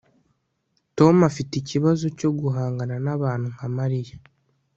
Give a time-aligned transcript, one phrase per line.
[0.97, 4.15] tom afite ikibazo cyo guhangana nabantu nka mariya